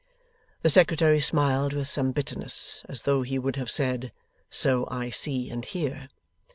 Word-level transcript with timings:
The 0.63 0.69
Secretary 0.71 1.19
smiled 1.19 1.73
with 1.73 1.87
some 1.87 2.11
bitterness, 2.11 2.83
as 2.89 3.03
though 3.03 3.21
he 3.21 3.37
would 3.37 3.55
have 3.57 3.69
said, 3.69 4.11
'So 4.49 4.87
I 4.89 5.11
see 5.11 5.51
and 5.51 5.63
hear. 5.63 6.09